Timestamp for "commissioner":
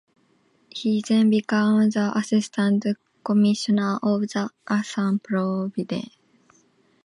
3.23-3.99